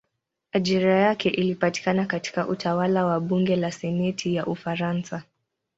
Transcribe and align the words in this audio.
Ajira 0.51 0.99
yake 0.99 1.29
ilipatikana 1.29 2.05
katika 2.05 2.47
utawala 2.47 3.05
wa 3.05 3.19
bunge 3.19 3.55
la 3.55 3.71
senati 3.71 4.35
ya 4.35 4.45
Ufaransa. 4.45 5.23